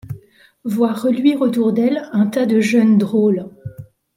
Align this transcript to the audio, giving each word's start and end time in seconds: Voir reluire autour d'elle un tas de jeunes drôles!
Voir 0.63 0.99
reluire 0.99 1.41
autour 1.41 1.73
d'elle 1.73 2.09
un 2.11 2.25
tas 2.25 2.47
de 2.47 2.59
jeunes 2.59 2.97
drôles! 2.97 3.47